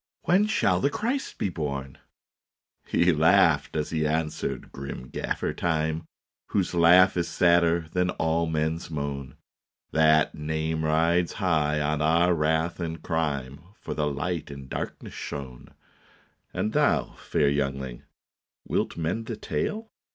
[0.23, 1.99] When shall the Christ be born?"
[2.91, 6.05] He laughed as he answered, grim Gaffer Time,
[6.47, 9.35] Whose laugh is sadder than all men s moan."
[9.91, 15.67] That name rides high on our wrath and crime, For the Light in darkness shone."
[16.51, 18.01] And thou, fair youngling,
[18.67, 19.91] wilt mend the tale?